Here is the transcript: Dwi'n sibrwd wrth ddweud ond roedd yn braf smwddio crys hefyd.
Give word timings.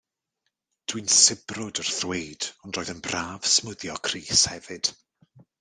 Dwi'n 0.93 1.11
sibrwd 1.15 1.81
wrth 1.83 1.93
ddweud 1.99 2.49
ond 2.69 2.79
roedd 2.79 2.91
yn 2.97 3.05
braf 3.09 3.49
smwddio 3.53 4.01
crys 4.09 4.43
hefyd. 4.55 4.95